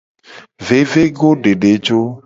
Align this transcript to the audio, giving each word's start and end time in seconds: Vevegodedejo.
Vevegodedejo. 0.69 1.99